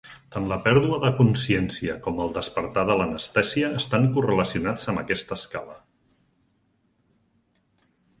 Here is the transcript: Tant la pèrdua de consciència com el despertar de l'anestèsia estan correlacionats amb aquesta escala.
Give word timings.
Tant 0.33 0.45
la 0.51 0.55
pèrdua 0.61 0.97
de 1.01 1.09
consciència 1.17 1.97
com 2.07 2.21
el 2.23 2.31
despertar 2.37 2.85
de 2.91 2.95
l'anestèsia 3.01 3.69
estan 3.81 4.07
correlacionats 4.15 4.87
amb 4.95 5.03
aquesta 5.03 5.37
escala. 5.41 5.77